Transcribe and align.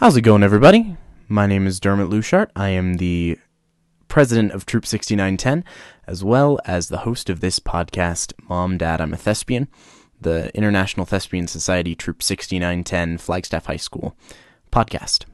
How's 0.00 0.16
it 0.16 0.20
going, 0.20 0.44
everybody? 0.44 0.96
My 1.26 1.48
name 1.48 1.66
is 1.66 1.80
Dermot 1.80 2.08
Lushart. 2.08 2.50
I 2.54 2.68
am 2.68 2.98
the 2.98 3.36
president 4.06 4.52
of 4.52 4.64
Troop 4.64 4.86
6910, 4.86 5.64
as 6.06 6.22
well 6.22 6.60
as 6.64 6.86
the 6.86 6.98
host 6.98 7.28
of 7.28 7.40
this 7.40 7.58
podcast, 7.58 8.32
Mom, 8.48 8.78
Dad, 8.78 9.00
I'm 9.00 9.12
a 9.12 9.16
Thespian, 9.16 9.66
the 10.20 10.56
International 10.56 11.04
Thespian 11.04 11.48
Society 11.48 11.96
Troop 11.96 12.22
6910 12.22 13.18
Flagstaff 13.18 13.66
High 13.66 13.74
School 13.74 14.16
podcast. 14.70 15.24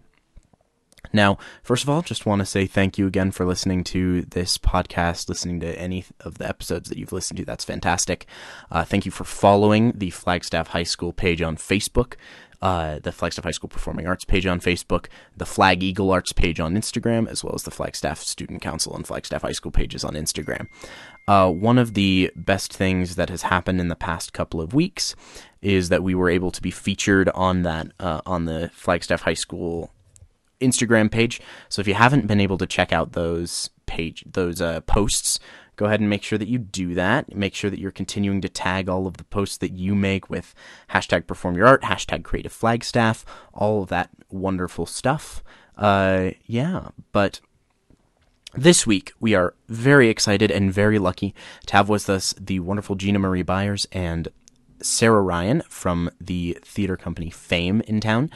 Now, 1.13 1.37
first 1.63 1.83
of 1.83 1.91
all, 1.91 2.01
just 2.01 2.25
want 2.25 2.41
to 2.41 2.47
say 2.47 2.67
thank 2.67 2.97
you 2.97 3.07
again 3.07 3.33
for 3.33 3.45
listening 3.45 3.85
to 3.85 4.23
this 4.23 4.57
podcast, 4.57 5.29
listening 5.29 5.61
to 5.61 5.79
any 5.79 6.07
of 6.21 6.39
the 6.39 6.49
episodes 6.49 6.89
that 6.89 6.97
you've 6.97 7.13
listened 7.13 7.37
to. 7.37 7.45
That's 7.45 7.67
fantastic. 7.67 8.27
Uh, 8.71 8.83
thank 8.83 9.05
you 9.05 9.13
for 9.13 9.25
following 9.25 9.93
the 9.95 10.09
Flagstaff 10.09 10.69
High 10.69 10.85
School 10.85 11.13
page 11.13 11.43
on 11.43 11.59
Facebook 11.59 12.15
uh, 12.65 12.99
the 12.99 13.13
Flagstaff 13.13 13.45
High 13.45 13.51
School 13.51 13.69
Performing 13.69 14.07
Arts 14.07 14.25
page 14.25 14.47
on 14.47 14.59
Facebook, 14.59 15.09
the 15.37 15.45
Flag 15.45 15.83
Eagle 15.83 16.11
Arts 16.11 16.33
page 16.33 16.59
on 16.59 16.75
Instagram, 16.75 17.29
as 17.29 17.45
well 17.45 17.55
as 17.55 17.65
the 17.65 17.71
Flagstaff 17.71 18.21
Student 18.21 18.63
Council 18.63 18.97
and 18.97 19.07
Flagstaff 19.07 19.43
High 19.43 19.53
School 19.53 19.71
pages 19.71 20.03
on 20.03 20.15
Instagram. 20.15 20.69
Uh, 21.29 21.51
one 21.51 21.77
of 21.77 21.93
the 21.93 22.33
best 22.35 22.73
things 22.73 23.17
that 23.17 23.29
has 23.29 23.43
happened 23.43 23.83
in 23.83 23.89
the 23.89 23.95
past 23.95 24.33
couple 24.33 24.63
of 24.63 24.73
weeks 24.73 25.15
is 25.61 25.91
that 25.91 26.03
we 26.03 26.15
were 26.15 26.31
able 26.31 26.51
to 26.51 26.63
be 26.63 26.71
featured 26.71 27.29
on 27.35 27.65
that 27.65 27.89
uh, 28.01 28.23
on 28.25 28.47
the 28.47 28.71
Flagstaff 28.73 29.21
High 29.21 29.35
School 29.35 29.93
Instagram 30.59 31.11
page. 31.11 31.43
So 31.69 31.81
if 31.81 31.87
you 31.87 31.95
haven't 31.95 32.27
been 32.27 32.41
able 32.41 32.57
to 32.57 32.67
check 32.67 32.95
out 32.95 33.13
those 33.13 33.69
page 33.85 34.25
those 34.27 34.63
uh, 34.63 34.81
posts, 34.81 35.39
go 35.77 35.87
ahead 35.87 36.01
and 36.01 36.11
make 36.11 36.23
sure 36.23 36.39
that 36.39 36.49
you 36.49 36.59
do 36.59 36.95
that. 36.95 37.35
Make 37.35 37.55
sure 37.55 37.71
that 37.71 37.79
you're 37.79 37.91
continuing 37.91 38.41
to 38.41 38.49
tag 38.49 38.89
all 38.89 39.07
of 39.07 39.17
the 39.17 39.25
posts 39.25 39.57
that 39.59 39.73
you 39.73 39.95
make 39.95 40.31
with 40.31 40.55
hashtag 40.91 41.27
perform 41.27 41.57
your 41.57 41.67
art, 41.67 41.83
hashtag 41.83 42.25
creative 42.25 42.53
flagstaff, 42.53 43.25
all 43.53 43.83
of 43.83 43.89
that 43.89 44.11
wonderful 44.31 44.87
stuff. 44.87 45.43
Uh, 45.77 46.31
yeah, 46.47 46.89
but 47.13 47.41
this 48.55 48.87
week 48.87 49.13
we 49.19 49.35
are 49.35 49.55
very 49.69 50.09
excited 50.09 50.51
and 50.51 50.73
very 50.73 50.99
lucky 50.99 51.35
to 51.67 51.77
have 51.77 51.89
with 51.89 52.09
us 52.09 52.35
the 52.41 52.61
wonderful 52.61 52.95
Gina 52.95 53.19
Marie 53.19 53.43
Byers 53.43 53.87
and 53.91 54.29
Sarah 54.81 55.23
Ryan 55.23 55.63
from 55.69 56.11
the 56.21 56.59
theater 56.63 56.97
company 56.97 57.31
Fame 57.31 57.81
in 57.83 58.01
town. 58.01 58.31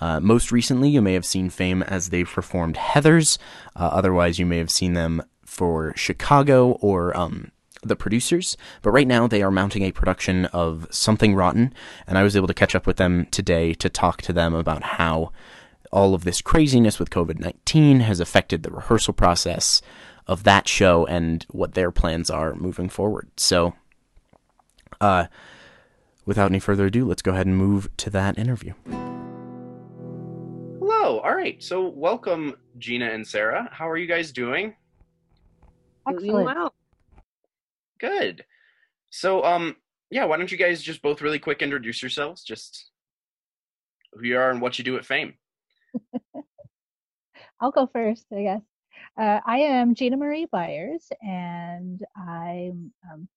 Uh, 0.00 0.20
most 0.20 0.52
recently, 0.52 0.88
you 0.88 1.02
may 1.02 1.14
have 1.14 1.26
seen 1.26 1.50
Fame 1.50 1.82
as 1.82 2.10
they 2.10 2.24
performed 2.24 2.76
Heathers. 2.76 3.36
Uh, 3.74 3.90
otherwise, 3.92 4.38
you 4.38 4.46
may 4.46 4.58
have 4.58 4.70
seen 4.70 4.94
them 4.94 5.22
for 5.58 5.92
Chicago 5.96 6.78
or 6.80 7.16
um, 7.16 7.50
the 7.82 7.96
producers, 7.96 8.56
but 8.80 8.92
right 8.92 9.08
now 9.08 9.26
they 9.26 9.42
are 9.42 9.50
mounting 9.50 9.82
a 9.82 9.90
production 9.90 10.44
of 10.46 10.86
Something 10.92 11.34
Rotten, 11.34 11.74
and 12.06 12.16
I 12.16 12.22
was 12.22 12.36
able 12.36 12.46
to 12.46 12.54
catch 12.54 12.76
up 12.76 12.86
with 12.86 12.96
them 12.96 13.26
today 13.32 13.74
to 13.74 13.88
talk 13.88 14.22
to 14.22 14.32
them 14.32 14.54
about 14.54 14.84
how 14.84 15.32
all 15.90 16.14
of 16.14 16.22
this 16.22 16.40
craziness 16.40 17.00
with 17.00 17.10
COVID 17.10 17.40
19 17.40 17.98
has 18.00 18.20
affected 18.20 18.62
the 18.62 18.70
rehearsal 18.70 19.14
process 19.14 19.82
of 20.28 20.44
that 20.44 20.68
show 20.68 21.04
and 21.06 21.44
what 21.50 21.74
their 21.74 21.90
plans 21.90 22.30
are 22.30 22.54
moving 22.54 22.88
forward. 22.88 23.28
So, 23.36 23.74
uh, 25.00 25.26
without 26.24 26.52
any 26.52 26.60
further 26.60 26.86
ado, 26.86 27.04
let's 27.04 27.22
go 27.22 27.32
ahead 27.32 27.46
and 27.46 27.56
move 27.56 27.88
to 27.96 28.10
that 28.10 28.38
interview. 28.38 28.74
Hello. 30.78 31.18
All 31.18 31.34
right. 31.34 31.60
So, 31.60 31.88
welcome, 31.88 32.54
Gina 32.78 33.06
and 33.06 33.26
Sarah. 33.26 33.68
How 33.72 33.88
are 33.88 33.96
you 33.96 34.06
guys 34.06 34.30
doing? 34.30 34.76
Excellent. 36.08 36.46
Well. 36.46 36.74
Good. 37.98 38.44
So, 39.10 39.44
um, 39.44 39.76
yeah, 40.10 40.24
why 40.24 40.36
don't 40.36 40.50
you 40.50 40.58
guys 40.58 40.82
just 40.82 41.02
both 41.02 41.22
really 41.22 41.38
quick 41.38 41.62
introduce 41.62 42.02
yourselves? 42.02 42.42
Just 42.42 42.90
who 44.12 44.24
you 44.24 44.38
are 44.38 44.50
and 44.50 44.60
what 44.60 44.78
you 44.78 44.84
do 44.84 44.96
at 44.96 45.04
Fame. 45.04 45.34
I'll 47.60 47.70
go 47.70 47.88
first, 47.92 48.26
I 48.32 48.42
guess. 48.42 48.62
Uh, 49.16 49.40
I 49.44 49.58
am 49.58 49.94
Gina 49.94 50.16
Marie 50.16 50.46
Byers, 50.50 51.08
and 51.22 52.00
I'm 52.16 52.92
um, 53.10 53.28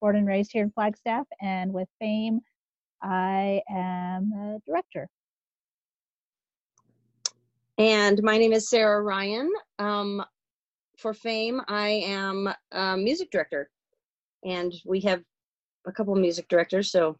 born 0.00 0.16
and 0.16 0.26
raised 0.26 0.52
here 0.52 0.62
in 0.62 0.70
Flagstaff. 0.70 1.26
And 1.40 1.72
with 1.72 1.88
Fame, 1.98 2.40
I 3.02 3.62
am 3.70 4.32
a 4.32 4.58
director. 4.66 5.08
And 7.78 8.22
my 8.22 8.38
name 8.38 8.52
is 8.52 8.68
Sarah 8.68 9.02
Ryan. 9.02 9.50
Um, 9.78 10.24
for 10.96 11.14
fame, 11.14 11.60
I 11.68 11.88
am 12.04 12.48
a 12.72 12.96
music 12.96 13.30
director, 13.30 13.70
and 14.44 14.72
we 14.84 15.00
have 15.00 15.22
a 15.86 15.92
couple 15.92 16.14
of 16.14 16.20
music 16.20 16.48
directors, 16.48 16.90
so 16.90 17.16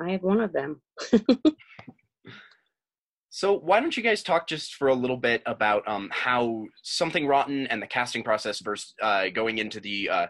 I 0.00 0.10
have 0.10 0.22
one 0.22 0.40
of 0.40 0.52
them. 0.52 0.80
so 3.30 3.54
why 3.58 3.80
don't 3.80 3.96
you 3.96 4.02
guys 4.02 4.22
talk 4.22 4.46
just 4.46 4.74
for 4.74 4.88
a 4.88 4.94
little 4.94 5.16
bit 5.16 5.42
about 5.46 5.86
um, 5.88 6.08
how 6.12 6.64
something 6.82 7.26
rotten 7.26 7.66
and 7.66 7.82
the 7.82 7.86
casting 7.86 8.22
process 8.22 8.60
versus 8.60 8.94
uh, 9.02 9.28
going 9.28 9.58
into 9.58 9.80
the 9.80 10.08
uh, 10.08 10.26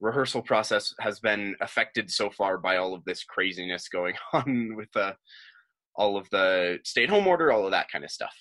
rehearsal 0.00 0.42
process 0.42 0.94
has 1.00 1.20
been 1.20 1.54
affected 1.60 2.10
so 2.10 2.30
far 2.30 2.58
by 2.58 2.76
all 2.76 2.94
of 2.94 3.04
this 3.04 3.22
craziness 3.24 3.88
going 3.88 4.14
on 4.32 4.74
with 4.76 4.94
uh, 4.96 5.12
all 5.94 6.16
of 6.16 6.28
the 6.30 6.78
stay-at-home 6.84 7.26
order, 7.26 7.52
all 7.52 7.66
of 7.66 7.72
that 7.72 7.90
kind 7.90 8.04
of 8.04 8.10
stuff. 8.10 8.34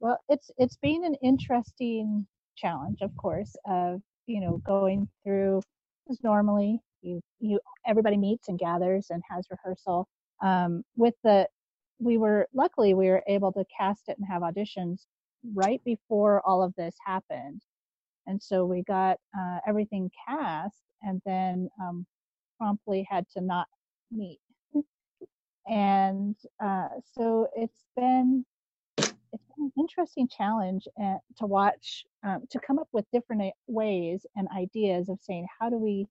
Well, 0.00 0.18
it's 0.28 0.50
it's 0.58 0.76
been 0.76 1.04
an 1.04 1.14
interesting 1.22 2.26
challenge, 2.56 3.00
of 3.02 3.16
course, 3.16 3.56
of 3.66 4.00
you 4.26 4.40
know 4.40 4.58
going 4.66 5.08
through 5.24 5.62
as 6.10 6.22
normally 6.22 6.80
you 7.02 7.20
you 7.40 7.60
everybody 7.86 8.16
meets 8.16 8.48
and 8.48 8.58
gathers 8.58 9.08
and 9.10 9.22
has 9.30 9.46
rehearsal. 9.50 10.08
Um, 10.42 10.84
with 10.96 11.14
the 11.24 11.48
we 11.98 12.16
were 12.18 12.48
luckily 12.54 12.94
we 12.94 13.08
were 13.08 13.22
able 13.26 13.52
to 13.52 13.64
cast 13.76 14.08
it 14.08 14.18
and 14.18 14.26
have 14.28 14.42
auditions 14.42 15.06
right 15.54 15.82
before 15.84 16.42
all 16.46 16.62
of 16.62 16.74
this 16.76 16.94
happened, 17.04 17.62
and 18.26 18.40
so 18.42 18.64
we 18.66 18.82
got 18.84 19.18
uh, 19.38 19.58
everything 19.66 20.10
cast 20.28 20.82
and 21.02 21.20
then 21.26 21.68
um, 21.82 22.06
promptly 22.58 23.06
had 23.10 23.26
to 23.30 23.40
not 23.40 23.66
meet. 24.12 24.40
and 25.68 26.36
uh, 26.64 26.88
so 27.14 27.48
it's 27.56 27.84
been 27.96 28.44
it's 28.44 28.44
been 28.44 28.57
an 29.58 29.72
interesting 29.78 30.28
challenge 30.28 30.86
uh, 31.02 31.16
to 31.38 31.46
watch 31.46 32.04
um, 32.24 32.44
to 32.50 32.58
come 32.60 32.78
up 32.78 32.88
with 32.92 33.04
different 33.12 33.42
uh, 33.42 33.50
ways 33.66 34.24
and 34.36 34.48
ideas 34.56 35.08
of 35.08 35.18
saying 35.20 35.46
how 35.58 35.68
do 35.68 35.76
we 35.76 36.06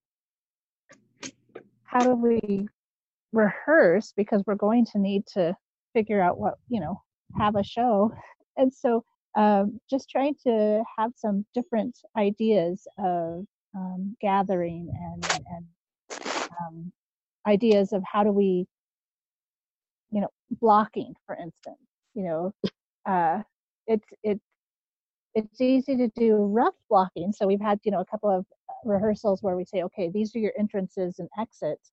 how 1.84 2.00
do 2.00 2.16
we 2.16 2.68
rehearse? 3.32 4.14
because 4.16 4.44
we're 4.46 4.56
going 4.56 4.86
to 4.86 5.00
need 5.00 5.26
to 5.26 5.56
figure 5.94 6.22
out 6.22 6.40
what 6.40 6.56
you 6.70 6.80
know 6.80 7.02
have 7.38 7.56
a 7.56 7.64
show. 7.64 8.12
And 8.58 8.74
so 8.74 9.04
um, 9.36 9.80
just 9.90 10.10
trying 10.10 10.36
to 10.44 10.84
have 10.98 11.12
some 11.16 11.46
different 11.54 11.98
ideas 12.18 12.88
of 12.98 13.46
um, 13.76 14.16
gathering 14.22 14.92
and 14.92 15.42
and 15.52 15.66
um, 16.62 16.92
ideas 17.46 17.94
of 17.94 18.04
how 18.04 18.24
do 18.24 18.32
we 18.32 18.66
you 20.12 20.22
know 20.22 20.30
blocking 20.50 21.14
for 21.26 21.36
instance 21.36 21.78
you 22.14 22.24
know 22.24 22.54
uh, 23.08 23.44
it's 23.88 24.06
it's 24.24 24.46
it's 25.36 25.62
easy 25.62 25.98
to 25.98 26.10
do 26.10 26.36
rough 26.38 26.76
blocking. 26.90 27.34
So 27.34 27.48
we've 27.48 27.62
had 27.62 27.80
you 27.84 27.92
know 27.92 28.02
a 28.02 28.06
couple 28.06 28.30
of 28.32 28.46
rehearsals 28.86 29.44
where 29.44 29.56
we 29.58 29.66
say, 29.66 29.84
okay, 29.84 30.10
these 30.14 30.36
are 30.36 30.40
your 30.40 30.54
entrances 30.60 31.20
and 31.20 31.30
exits. 31.40 31.92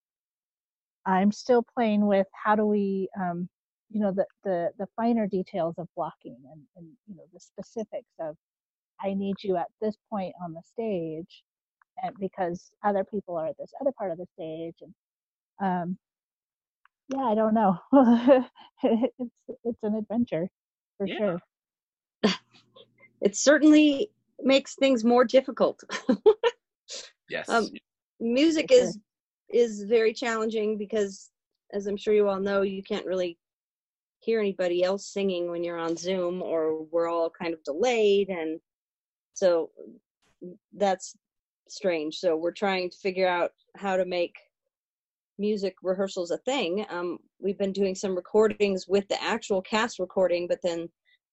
I'm 1.06 1.32
still 1.32 1.62
playing 1.74 2.06
with 2.06 2.26
how 2.32 2.56
do 2.56 2.66
we, 2.66 3.08
um, 3.20 3.48
you 3.90 4.00
know, 4.00 4.12
the 4.12 4.26
the 4.44 4.70
the 4.78 4.86
finer 4.96 5.26
details 5.26 5.76
of 5.78 5.88
blocking 5.96 6.38
and 6.52 6.62
and 6.76 6.86
you 7.08 7.16
know 7.16 7.24
the 7.32 7.40
specifics 7.40 8.12
of 8.20 8.36
I 9.00 9.14
need 9.14 9.36
you 9.42 9.56
at 9.56 9.68
this 9.80 9.96
point 10.10 10.34
on 10.42 10.54
the 10.54 10.62
stage, 10.64 11.44
and 12.02 12.14
because 12.20 12.70
other 12.84 13.04
people 13.04 13.36
are 13.36 13.48
at 13.48 13.58
this 13.58 13.72
other 13.80 13.92
part 13.98 14.12
of 14.12 14.18
the 14.18 14.26
stage, 14.34 14.76
and 14.82 14.94
um, 15.62 15.98
yeah, 17.08 17.24
I 17.24 17.34
don't 17.34 17.54
know. 17.54 17.78
it's 18.82 19.34
it's 19.64 19.82
an 19.82 19.94
adventure 19.96 20.48
for 20.98 21.06
yeah. 21.06 21.18
sure. 21.18 22.34
it 23.20 23.36
certainly 23.36 24.10
makes 24.40 24.74
things 24.74 25.04
more 25.04 25.24
difficult. 25.24 25.82
yes. 27.28 27.48
Um, 27.48 27.68
music 28.20 28.70
is 28.70 28.98
is 29.50 29.84
very 29.84 30.12
challenging 30.12 30.76
because, 30.76 31.30
as 31.72 31.86
I'm 31.86 31.96
sure 31.96 32.14
you 32.14 32.28
all 32.28 32.40
know, 32.40 32.62
you 32.62 32.82
can't 32.82 33.06
really 33.06 33.38
hear 34.20 34.40
anybody 34.40 34.82
else 34.82 35.06
singing 35.06 35.50
when 35.50 35.62
you're 35.62 35.78
on 35.78 35.96
Zoom, 35.96 36.42
or 36.42 36.84
we're 36.84 37.08
all 37.08 37.30
kind 37.30 37.54
of 37.54 37.62
delayed, 37.62 38.28
and 38.30 38.60
so 39.34 39.70
that's 40.72 41.16
strange. 41.68 42.16
So 42.18 42.36
we're 42.36 42.52
trying 42.52 42.90
to 42.90 42.96
figure 42.96 43.28
out 43.28 43.52
how 43.76 43.96
to 43.96 44.04
make 44.04 44.34
music 45.38 45.74
rehearsals 45.82 46.30
a 46.30 46.38
thing. 46.38 46.84
Um, 46.88 47.18
we've 47.40 47.58
been 47.58 47.72
doing 47.72 47.94
some 47.94 48.14
recordings 48.14 48.86
with 48.88 49.06
the 49.08 49.22
actual 49.22 49.62
cast 49.62 49.98
recording, 49.98 50.46
but 50.46 50.60
then 50.62 50.88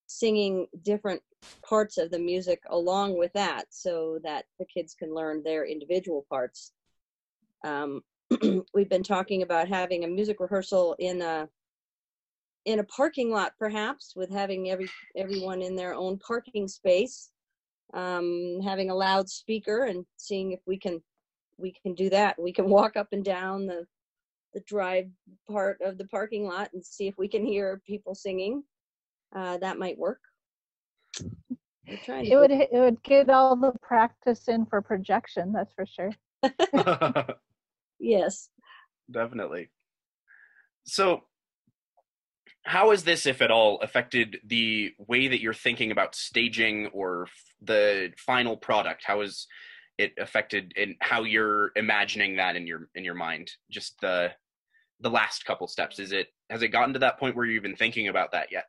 singing 0.07 0.67
different 0.83 1.21
parts 1.67 1.97
of 1.97 2.11
the 2.11 2.19
music 2.19 2.59
along 2.69 3.17
with 3.17 3.31
that 3.33 3.65
so 3.69 4.19
that 4.23 4.45
the 4.59 4.65
kids 4.65 4.93
can 4.93 5.13
learn 5.13 5.41
their 5.43 5.65
individual 5.65 6.25
parts. 6.29 6.73
Um, 7.63 8.01
we've 8.73 8.89
been 8.89 9.03
talking 9.03 9.41
about 9.41 9.67
having 9.67 10.03
a 10.03 10.07
music 10.07 10.39
rehearsal 10.39 10.95
in 10.99 11.21
a 11.21 11.47
in 12.65 12.77
a 12.79 12.83
parking 12.83 13.31
lot 13.31 13.53
perhaps 13.57 14.13
with 14.15 14.29
having 14.29 14.69
every 14.69 14.87
everyone 15.17 15.63
in 15.63 15.75
their 15.75 15.95
own 15.95 16.19
parking 16.19 16.67
space 16.67 17.31
um, 17.93 18.59
having 18.63 18.89
a 18.89 18.95
loudspeaker 18.95 19.85
and 19.85 20.05
seeing 20.17 20.51
if 20.51 20.59
we 20.67 20.77
can 20.77 21.01
we 21.61 21.73
can 21.83 21.93
do 21.93 22.09
that. 22.09 22.41
We 22.41 22.53
can 22.53 22.69
walk 22.69 22.95
up 22.97 23.07
and 23.11 23.23
down 23.23 23.65
the 23.65 23.85
the 24.53 24.61
drive 24.61 25.09
part 25.49 25.79
of 25.81 25.97
the 25.97 26.07
parking 26.07 26.45
lot 26.45 26.69
and 26.73 26.83
see 26.85 27.07
if 27.07 27.17
we 27.17 27.27
can 27.27 27.45
hear 27.45 27.81
people 27.87 28.13
singing. 28.13 28.63
Uh, 29.33 29.57
that 29.59 29.79
might 29.79 29.97
work. 29.97 30.19
It 31.87 32.35
would 32.37 32.51
it 32.51 32.69
would 32.73 33.01
get 33.03 33.29
all 33.29 33.55
the 33.55 33.73
practice 33.81 34.47
in 34.47 34.65
for 34.65 34.81
projection 34.81 35.53
that's 35.53 35.73
for 35.73 35.85
sure. 35.85 36.11
Yes. 38.01 38.49
Definitely. 39.09 39.69
So 40.85 41.21
how 42.63 42.91
has 42.91 43.03
this, 43.03 43.25
if 43.25 43.41
at 43.41 43.51
all, 43.51 43.79
affected 43.81 44.39
the 44.43 44.93
way 44.97 45.27
that 45.27 45.41
you're 45.41 45.53
thinking 45.53 45.91
about 45.91 46.15
staging 46.15 46.87
or 46.87 47.27
the 47.61 48.11
final 48.17 48.57
product? 48.57 49.03
How 49.05 49.21
has 49.21 49.47
it 50.01 50.13
affected 50.17 50.73
in 50.75 50.95
how 51.01 51.23
you're 51.23 51.71
imagining 51.75 52.35
that 52.37 52.55
in 52.55 52.67
your 52.67 52.89
in 52.95 53.03
your 53.03 53.15
mind? 53.15 53.51
Just 53.69 53.99
the 54.01 54.31
the 54.99 55.09
last 55.09 55.45
couple 55.45 55.67
steps. 55.67 55.99
Is 55.99 56.11
it 56.11 56.27
has 56.49 56.61
it 56.61 56.69
gotten 56.69 56.93
to 56.93 56.99
that 56.99 57.19
point 57.19 57.35
where 57.35 57.45
you're 57.45 57.55
even 57.55 57.75
thinking 57.75 58.07
about 58.07 58.31
that 58.31 58.51
yet? 58.51 58.65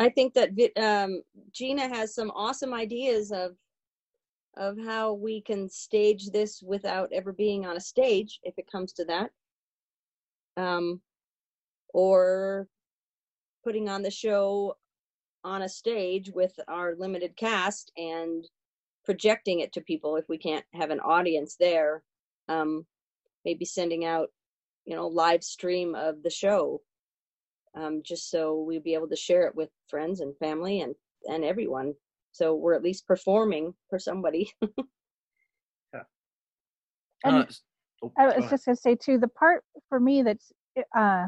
I 0.00 0.08
think 0.08 0.34
that 0.34 0.50
um, 0.76 1.22
Gina 1.52 1.88
has 1.88 2.14
some 2.14 2.30
awesome 2.34 2.72
ideas 2.72 3.32
of 3.32 3.56
of 4.56 4.76
how 4.84 5.12
we 5.12 5.40
can 5.40 5.68
stage 5.68 6.30
this 6.30 6.62
without 6.62 7.10
ever 7.12 7.32
being 7.32 7.64
on 7.64 7.76
a 7.76 7.80
stage, 7.80 8.40
if 8.42 8.54
it 8.58 8.70
comes 8.70 8.92
to 8.92 9.04
that 9.04 9.30
um, 10.58 11.00
or 11.94 12.68
putting 13.64 13.88
on 13.88 14.02
the 14.02 14.10
show 14.10 14.76
on 15.44 15.62
a 15.62 15.68
stage 15.68 16.30
with 16.34 16.52
our 16.68 16.94
limited 16.96 17.36
cast 17.36 17.92
and 17.96 18.44
projecting 19.04 19.60
it 19.60 19.72
to 19.72 19.80
people 19.80 20.16
if 20.16 20.28
we 20.28 20.38
can't 20.38 20.64
have 20.74 20.90
an 20.90 21.00
audience 21.00 21.56
there 21.58 22.02
um, 22.48 22.84
maybe 23.44 23.64
sending 23.64 24.04
out 24.04 24.28
you 24.84 24.94
know 24.94 25.06
live 25.06 25.42
stream 25.42 25.94
of 25.94 26.22
the 26.22 26.30
show 26.30 26.80
um, 27.74 28.02
just 28.04 28.30
so 28.30 28.60
we'd 28.60 28.82
be 28.82 28.94
able 28.94 29.08
to 29.08 29.16
share 29.16 29.46
it 29.46 29.54
with 29.54 29.70
friends 29.88 30.20
and 30.20 30.36
family 30.38 30.80
and 30.80 30.94
and 31.26 31.44
everyone. 31.44 31.94
So 32.32 32.54
we're 32.54 32.74
at 32.74 32.82
least 32.82 33.06
performing 33.06 33.74
for 33.88 33.98
somebody. 33.98 34.50
Yeah. 35.94 36.02
Uh, 37.24 37.44
Oh, 38.00 38.12
I 38.16 38.26
was 38.26 38.48
just 38.48 38.64
going 38.64 38.76
to 38.76 38.80
say 38.80 38.94
too, 38.94 39.18
the 39.18 39.26
part 39.26 39.64
for 39.88 39.98
me 39.98 40.22
that's 40.22 40.52
uh, 40.96 41.26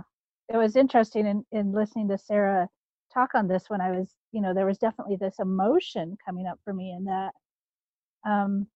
it 0.49 0.57
was 0.57 0.77
interesting 0.77 1.27
in, 1.27 1.45
in 1.51 1.73
listening 1.73 2.07
to 2.11 2.17
Sarah 2.17 2.69
talk 3.13 3.31
on 3.35 3.49
this 3.49 3.65
when 3.69 3.81
I 3.81 3.91
was, 3.91 4.15
you 4.33 4.41
know, 4.41 4.55
there 4.55 4.67
was 4.67 4.79
definitely 4.79 5.17
this 5.17 5.39
emotion 5.39 6.17
coming 6.25 6.47
up 6.47 6.59
for 6.65 6.73
me 6.73 6.93
in 6.97 7.05
that, 7.05 7.33
um, 8.27 8.67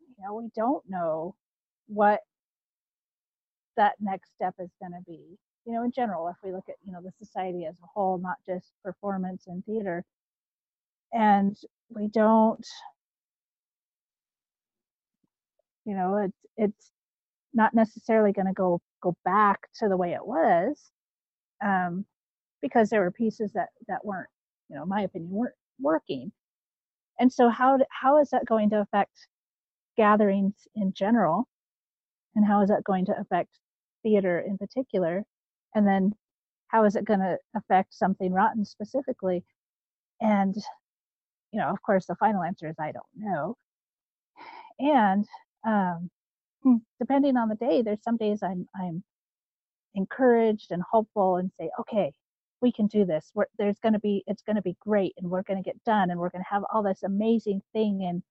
you 0.00 0.24
know, 0.24 0.34
we 0.34 0.48
don't 0.56 0.84
know 0.88 1.34
what 1.86 2.20
that 3.76 3.94
next 4.00 4.32
step 4.34 4.54
is 4.58 4.70
going 4.80 4.92
to 4.92 5.04
be. 5.06 5.38
You 5.66 5.74
know, 5.74 5.82
in 5.84 5.92
general, 5.92 6.28
if 6.28 6.36
we 6.42 6.52
look 6.52 6.64
at, 6.68 6.76
you 6.84 6.92
know, 6.92 7.00
the 7.02 7.12
society 7.24 7.66
as 7.66 7.74
a 7.82 7.86
whole, 7.94 8.18
not 8.18 8.36
just 8.46 8.72
performance 8.82 9.44
and 9.46 9.64
theater, 9.66 10.04
and 11.12 11.56
we 11.90 12.08
don't 12.08 12.66
you 15.84 15.94
know 15.94 16.16
it's 16.18 16.38
it's 16.56 16.90
not 17.54 17.74
necessarily 17.74 18.32
going 18.32 18.46
to 18.46 18.52
go 18.52 18.80
go 19.02 19.16
back 19.24 19.68
to 19.74 19.88
the 19.88 19.96
way 19.96 20.12
it 20.12 20.24
was 20.26 20.90
um, 21.64 22.04
because 22.62 22.90
there 22.90 23.00
were 23.00 23.10
pieces 23.10 23.52
that 23.54 23.68
that 23.88 24.04
weren't 24.04 24.28
you 24.68 24.76
know 24.76 24.86
my 24.86 25.02
opinion 25.02 25.30
weren't 25.30 25.54
working. 25.80 26.32
And 27.20 27.32
so 27.32 27.48
how 27.48 27.78
how 27.90 28.18
is 28.20 28.30
that 28.30 28.46
going 28.46 28.70
to 28.70 28.80
affect 28.80 29.28
gatherings 29.96 30.54
in 30.76 30.92
general? 30.92 31.48
And 32.36 32.46
how 32.46 32.62
is 32.62 32.70
that 32.70 32.84
going 32.84 33.06
to 33.06 33.18
affect 33.20 33.50
theater 34.02 34.40
in 34.40 34.58
particular? 34.58 35.24
And 35.74 35.86
then 35.86 36.12
how 36.68 36.84
is 36.84 36.96
it 36.96 37.04
going 37.04 37.20
to 37.20 37.38
affect 37.56 37.94
something 37.94 38.32
rotten 38.32 38.64
specifically? 38.64 39.44
And 40.20 40.54
you 41.52 41.60
know 41.60 41.68
of 41.70 41.82
course 41.82 42.06
the 42.06 42.16
final 42.16 42.42
answer 42.42 42.68
is 42.68 42.76
i 42.80 42.92
don't 42.92 43.06
know. 43.16 43.56
And 44.80 45.26
um, 45.66 46.10
hmm, 46.62 46.76
depending 47.00 47.36
on 47.36 47.48
the 47.48 47.56
day, 47.56 47.82
there's 47.82 48.02
some 48.02 48.16
days 48.16 48.42
I'm 48.42 48.66
I'm 48.74 49.02
encouraged 49.94 50.70
and 50.72 50.82
hopeful 50.90 51.36
and 51.36 51.50
say, 51.60 51.70
okay, 51.80 52.12
we 52.60 52.72
can 52.72 52.86
do 52.86 53.04
this. 53.04 53.30
We're, 53.34 53.46
there's 53.58 53.78
going 53.78 53.92
to 53.94 54.00
be 54.00 54.24
it's 54.26 54.42
going 54.42 54.56
to 54.56 54.62
be 54.62 54.76
great, 54.80 55.14
and 55.18 55.30
we're 55.30 55.42
going 55.42 55.62
to 55.62 55.68
get 55.68 55.82
done, 55.84 56.10
and 56.10 56.18
we're 56.20 56.30
going 56.30 56.44
to 56.44 56.54
have 56.54 56.64
all 56.72 56.82
this 56.82 57.02
amazing 57.02 57.62
thing, 57.72 58.06
and 58.08 58.22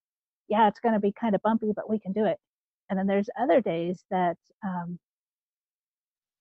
yeah, 0.48 0.68
it's 0.68 0.80
going 0.80 0.94
to 0.94 1.00
be 1.00 1.12
kind 1.12 1.34
of 1.34 1.42
bumpy, 1.42 1.72
but 1.74 1.90
we 1.90 1.98
can 1.98 2.12
do 2.12 2.24
it. 2.24 2.38
And 2.90 2.98
then 2.98 3.06
there's 3.06 3.28
other 3.40 3.60
days 3.60 4.04
that 4.10 4.36
um, 4.64 4.98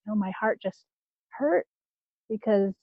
you 0.06 0.12
know 0.12 0.16
my 0.16 0.32
heart 0.40 0.60
just 0.62 0.86
hurt 1.32 1.68
because 2.30 2.74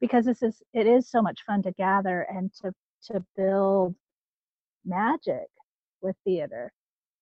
because 0.00 0.24
this 0.24 0.42
is 0.42 0.62
it 0.72 0.86
is 0.86 1.10
so 1.10 1.22
much 1.22 1.40
fun 1.46 1.62
to 1.62 1.72
gather 1.72 2.22
and 2.22 2.52
to 2.62 2.72
to 3.10 3.24
build 3.36 3.94
magic 4.84 5.46
with 6.02 6.16
theater 6.24 6.72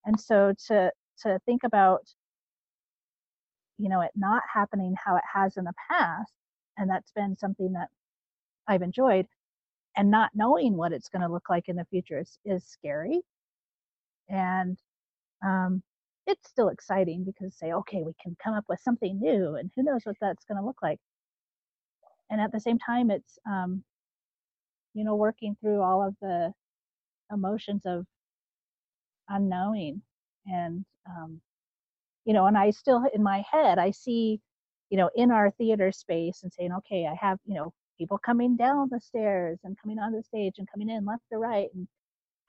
and 0.04 0.18
so 0.18 0.52
to 0.66 0.90
to 1.20 1.38
think 1.46 1.62
about 1.64 2.02
you 3.78 3.88
know 3.88 4.00
it 4.00 4.10
not 4.16 4.42
happening 4.52 4.94
how 5.04 5.16
it 5.16 5.24
has 5.32 5.56
in 5.56 5.64
the 5.64 5.72
past 5.90 6.32
and 6.78 6.90
that's 6.90 7.12
been 7.12 7.36
something 7.36 7.72
that 7.74 7.88
i've 8.68 8.82
enjoyed 8.82 9.26
and 9.98 10.10
not 10.10 10.30
knowing 10.34 10.76
what 10.76 10.92
it's 10.92 11.08
going 11.08 11.22
to 11.22 11.32
look 11.32 11.50
like 11.50 11.68
in 11.68 11.76
the 11.76 11.84
future 11.90 12.20
is, 12.20 12.38
is 12.44 12.64
scary. 12.64 13.20
And 14.28 14.78
um, 15.44 15.82
it's 16.26 16.48
still 16.48 16.68
exciting 16.68 17.24
because 17.24 17.56
say 17.56 17.72
okay 17.72 18.02
we 18.04 18.12
can 18.22 18.36
come 18.42 18.54
up 18.54 18.64
with 18.68 18.80
something 18.80 19.18
new 19.20 19.56
and 19.56 19.70
who 19.74 19.82
knows 19.82 20.02
what 20.04 20.16
that's 20.20 20.44
going 20.44 20.60
to 20.60 20.64
look 20.66 20.78
like. 20.82 21.00
And 22.30 22.40
at 22.40 22.52
the 22.52 22.60
same 22.60 22.78
time 22.78 23.10
it's 23.10 23.38
um, 23.50 23.82
you 24.94 25.04
know 25.04 25.16
working 25.16 25.56
through 25.60 25.82
all 25.82 26.06
of 26.06 26.14
the 26.22 26.52
emotions 27.32 27.82
of 27.86 28.06
unknowing 29.28 30.02
and 30.46 30.84
um, 31.08 31.40
you 32.24 32.32
know 32.32 32.46
and 32.46 32.56
i 32.56 32.70
still 32.70 33.04
in 33.14 33.22
my 33.22 33.44
head 33.50 33.78
i 33.78 33.90
see 33.90 34.40
you 34.90 34.96
know 34.96 35.10
in 35.14 35.30
our 35.30 35.50
theater 35.52 35.92
space 35.92 36.42
and 36.42 36.52
saying 36.52 36.72
okay 36.72 37.06
i 37.06 37.14
have 37.20 37.38
you 37.44 37.54
know 37.54 37.72
people 37.98 38.18
coming 38.18 38.56
down 38.56 38.88
the 38.90 39.00
stairs 39.00 39.58
and 39.64 39.76
coming 39.80 39.98
on 39.98 40.12
the 40.12 40.22
stage 40.22 40.54
and 40.58 40.68
coming 40.70 40.88
in 40.88 41.04
left 41.04 41.22
or 41.30 41.38
right 41.38 41.68
and 41.74 41.86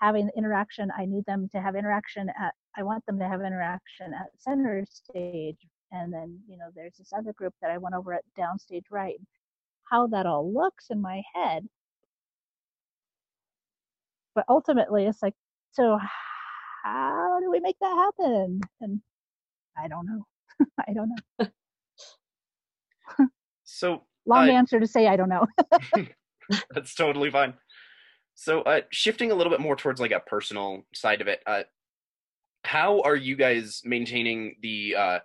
having 0.02 0.30
interaction 0.38 0.90
i 0.98 1.06
need 1.06 1.26
them 1.26 1.48
to 1.52 1.62
have 1.62 1.76
interaction 1.76 2.30
at 2.30 2.54
i 2.78 2.84
want 2.84 3.06
them 3.06 3.20
to 3.20 3.28
have 3.28 3.42
interaction 3.42 4.14
at 4.14 4.28
center 4.38 4.86
stage 4.90 5.58
and 5.92 6.14
then 6.14 6.40
you 6.48 6.58
know 6.58 6.70
there's 6.76 6.96
this 6.98 7.12
other 7.18 7.34
group 7.34 7.54
that 7.62 7.72
i 7.72 7.78
went 7.78 7.96
over 7.96 8.14
at 8.14 8.24
downstage 8.38 8.86
right 8.92 9.20
how 9.84 10.08
that 10.08 10.26
all 10.26 10.54
looks 10.54 10.88
in 10.90 11.02
my 11.02 11.22
head 11.34 11.68
but 14.36 14.46
ultimately 14.48 15.06
it's 15.06 15.22
like 15.22 15.36
so 15.72 16.00
how 16.84 17.40
do 17.40 17.52
we 17.52 17.60
make 17.60 17.78
that 17.82 17.96
happen? 17.96 18.62
And 18.82 19.02
I 19.78 19.88
don't 19.88 20.06
know. 20.06 20.26
I 20.88 20.94
don't 20.94 21.10
know. 21.10 21.48
So 23.64 24.04
long 24.26 24.50
uh, 24.50 24.54
answer 24.54 24.80
to 24.80 24.88
say 24.88 25.08
I 25.08 25.16
don't 25.16 25.30
know. 25.30 25.46
that's 26.72 26.96
totally 26.96 27.30
fine. 27.30 27.54
So 28.36 28.62
uh, 28.62 28.82
shifting 28.92 29.32
a 29.32 29.36
little 29.36 29.52
bit 29.52 29.60
more 29.60 29.76
towards 29.76 30.00
like 30.00 30.12
a 30.12 30.20
personal 30.22 30.84
side 30.94 31.22
of 31.22 31.28
it, 31.28 31.42
uh, 31.46 31.64
how 32.64 33.02
are 33.02 33.16
you 33.16 33.36
guys 33.36 33.82
maintaining 33.84 34.56
the 34.62 34.96
uh, 34.96 35.20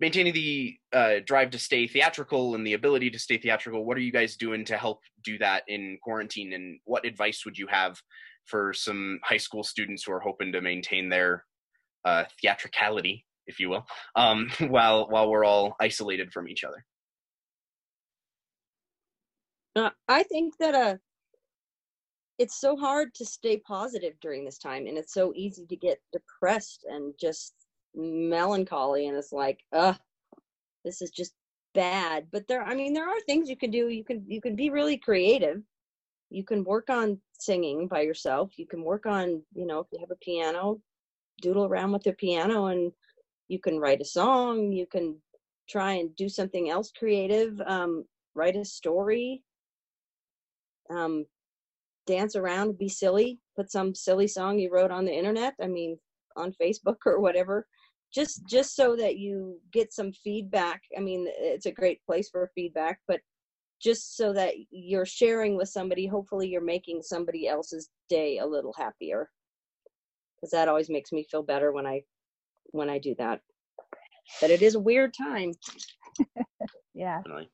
maintaining 0.00 0.32
the 0.32 0.76
uh, 0.92 1.14
drive 1.24 1.50
to 1.50 1.58
stay 1.58 1.86
theatrical 1.86 2.54
and 2.54 2.66
the 2.66 2.72
ability 2.72 3.10
to 3.10 3.18
stay 3.18 3.38
theatrical? 3.38 3.84
What 3.84 3.96
are 3.96 4.02
you 4.02 4.12
guys 4.12 4.36
doing 4.36 4.64
to 4.66 4.76
help 4.76 5.00
do 5.24 5.38
that 5.38 5.64
in 5.68 5.98
quarantine? 6.02 6.52
And 6.52 6.80
what 6.84 7.04
advice 7.04 7.44
would 7.44 7.58
you 7.58 7.66
have 7.68 7.98
for 8.46 8.72
some 8.72 9.20
high 9.22 9.36
school 9.36 9.62
students 9.62 10.04
who 10.04 10.12
are 10.12 10.20
hoping 10.20 10.52
to 10.52 10.60
maintain 10.60 11.08
their 11.08 11.44
uh, 12.04 12.24
theatricality, 12.40 13.26
if 13.50 13.60
you 13.60 13.68
will, 13.68 13.86
um, 14.16 14.48
while 14.68 15.08
while 15.08 15.28
we're 15.30 15.44
all 15.44 15.76
isolated 15.80 16.32
from 16.32 16.48
each 16.48 16.64
other. 16.64 16.84
Uh, 19.76 19.90
I 20.08 20.22
think 20.24 20.54
that 20.58 20.74
uh, 20.74 20.96
it's 22.38 22.60
so 22.60 22.76
hard 22.76 23.14
to 23.14 23.24
stay 23.24 23.58
positive 23.58 24.14
during 24.20 24.44
this 24.44 24.58
time, 24.58 24.86
and 24.86 24.96
it's 24.96 25.12
so 25.12 25.32
easy 25.36 25.66
to 25.66 25.76
get 25.76 26.00
depressed 26.12 26.86
and 26.88 27.14
just 27.20 27.54
melancholy, 27.94 29.08
and 29.08 29.16
it's 29.16 29.32
like, 29.32 29.60
uh, 29.72 29.94
this 30.84 31.02
is 31.02 31.10
just 31.10 31.34
bad. 31.74 32.26
But 32.32 32.48
there, 32.48 32.64
I 32.64 32.74
mean, 32.74 32.94
there 32.94 33.08
are 33.08 33.20
things 33.26 33.50
you 33.50 33.56
can 33.56 33.70
do. 33.70 33.88
You 33.88 34.04
can 34.04 34.24
you 34.26 34.40
can 34.40 34.56
be 34.56 34.70
really 34.70 34.96
creative 34.96 35.62
you 36.30 36.44
can 36.44 36.64
work 36.64 36.88
on 36.88 37.20
singing 37.38 37.88
by 37.88 38.00
yourself 38.00 38.52
you 38.56 38.66
can 38.66 38.82
work 38.82 39.06
on 39.06 39.42
you 39.54 39.66
know 39.66 39.80
if 39.80 39.86
you 39.92 39.98
have 40.00 40.10
a 40.10 40.24
piano 40.24 40.80
doodle 41.42 41.66
around 41.66 41.92
with 41.92 42.02
the 42.02 42.12
piano 42.12 42.66
and 42.66 42.92
you 43.50 43.58
can 43.58 43.78
write 43.78 44.00
a 44.00 44.04
song 44.04 44.72
you 44.72 44.86
can 44.86 45.16
try 45.68 45.92
and 45.92 46.14
do 46.16 46.28
something 46.28 46.70
else 46.70 46.90
creative 46.96 47.60
um, 47.66 48.04
write 48.34 48.56
a 48.56 48.64
story 48.64 49.42
um, 50.90 51.24
dance 52.06 52.36
around 52.36 52.78
be 52.78 52.88
silly 52.88 53.38
put 53.56 53.70
some 53.70 53.94
silly 53.94 54.26
song 54.26 54.58
you 54.58 54.70
wrote 54.72 54.90
on 54.90 55.04
the 55.04 55.12
internet 55.12 55.54
i 55.62 55.66
mean 55.66 55.98
on 56.36 56.52
facebook 56.60 56.96
or 57.06 57.20
whatever 57.20 57.66
just 58.12 58.44
just 58.48 58.74
so 58.74 58.96
that 58.96 59.16
you 59.16 59.58
get 59.72 59.92
some 59.92 60.12
feedback 60.12 60.80
i 60.96 61.00
mean 61.00 61.26
it's 61.28 61.66
a 61.66 61.72
great 61.72 62.00
place 62.06 62.28
for 62.30 62.50
feedback 62.54 63.00
but 63.06 63.20
just 63.80 64.16
so 64.16 64.32
that 64.32 64.54
you're 64.70 65.06
sharing 65.06 65.56
with 65.56 65.68
somebody 65.68 66.06
hopefully 66.06 66.48
you're 66.48 66.60
making 66.60 67.02
somebody 67.02 67.48
else's 67.48 67.88
day 68.08 68.38
a 68.38 68.46
little 68.46 68.74
happier. 68.76 69.30
Because 70.36 70.50
that 70.50 70.68
always 70.68 70.90
makes 70.90 71.12
me 71.12 71.26
feel 71.30 71.42
better 71.42 71.72
when 71.72 71.86
i 71.86 72.02
when 72.72 72.90
i 72.90 72.98
do 72.98 73.14
that. 73.18 73.40
But 74.40 74.50
it 74.50 74.62
is 74.62 74.74
a 74.74 74.80
weird 74.80 75.14
time. 75.14 75.52
Yeah. 76.94 77.18
Definitely. 77.18 77.50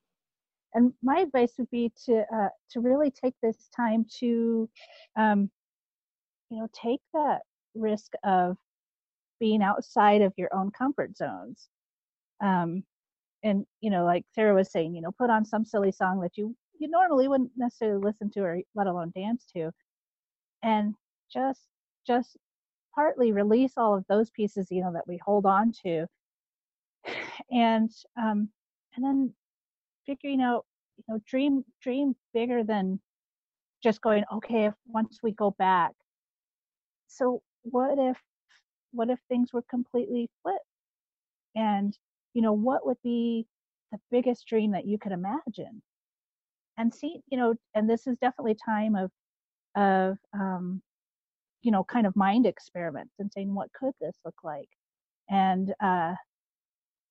and 0.73 0.93
my 1.03 1.19
advice 1.19 1.53
would 1.57 1.69
be 1.71 1.91
to 2.05 2.23
uh, 2.33 2.49
to 2.71 2.79
really 2.81 3.11
take 3.11 3.35
this 3.41 3.69
time 3.75 4.05
to 4.19 4.69
um, 5.17 5.49
you 6.49 6.59
know 6.59 6.67
take 6.73 7.01
that 7.13 7.41
risk 7.75 8.11
of 8.23 8.57
being 9.39 9.61
outside 9.63 10.21
of 10.21 10.33
your 10.37 10.49
own 10.53 10.71
comfort 10.71 11.15
zones. 11.17 11.69
Um, 12.43 12.83
and 13.43 13.65
you 13.81 13.91
know 13.91 14.03
like 14.05 14.25
sarah 14.33 14.55
was 14.55 14.71
saying 14.71 14.95
you 14.95 15.01
know 15.01 15.11
put 15.17 15.29
on 15.29 15.45
some 15.45 15.63
silly 15.65 15.91
song 15.91 16.19
that 16.21 16.37
you 16.37 16.55
you 16.79 16.89
normally 16.89 17.27
wouldn't 17.27 17.51
necessarily 17.57 18.01
listen 18.03 18.29
to 18.31 18.41
or 18.41 18.59
let 18.75 18.87
alone 18.87 19.11
dance 19.15 19.45
to. 19.55 19.71
And 20.63 20.95
just 21.31 21.61
just 22.07 22.37
partly 22.97 23.31
release 23.33 23.73
all 23.77 23.95
of 23.95 24.05
those 24.09 24.31
pieces 24.31 24.67
you 24.71 24.81
know 24.83 24.93
that 24.93 25.07
we 25.07 25.19
hold 25.25 25.45
on 25.47 25.73
to. 25.85 26.07
And 27.51 27.91
um 28.21 28.49
and 28.95 29.05
then 29.05 29.33
figuring 30.05 30.41
out 30.41 30.65
you 30.97 31.03
know 31.09 31.21
dream 31.27 31.63
dream 31.81 32.15
bigger 32.33 32.63
than 32.63 32.99
just 33.83 34.01
going 34.01 34.25
okay 34.33 34.65
if 34.67 34.75
once 34.87 35.19
we 35.23 35.31
go 35.33 35.51
back. 35.59 35.93
So 37.07 37.41
what 37.63 37.97
if 37.99 38.17
what 38.91 39.09
if 39.09 39.19
things 39.29 39.53
were 39.53 39.63
completely 39.63 40.29
flipped? 40.43 40.59
And 41.55 41.97
you 42.33 42.41
know 42.41 42.53
what 42.53 42.85
would 42.85 43.01
be 43.03 43.47
the 43.91 43.99
biggest 44.11 44.47
dream 44.47 44.71
that 44.73 44.85
you 44.87 44.99
could 44.99 45.13
imagine? 45.13 45.81
And 46.77 46.93
see 46.93 47.21
you 47.29 47.37
know 47.37 47.55
and 47.75 47.89
this 47.89 48.07
is 48.07 48.17
definitely 48.19 48.57
time 48.65 48.95
of 48.95 49.11
of 49.77 50.17
um 50.33 50.81
you 51.63 51.71
know 51.71 51.83
kind 51.83 52.07
of 52.07 52.15
mind 52.15 52.45
experiments 52.45 53.15
and 53.19 53.31
saying 53.31 53.53
what 53.53 53.71
could 53.73 53.93
this 54.01 54.17
look 54.25 54.43
like? 54.43 54.69
And 55.29 55.73
uh 55.83 56.15